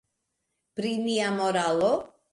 Pri 0.79 0.95
nia 1.03 1.29
moralo? 1.39 1.95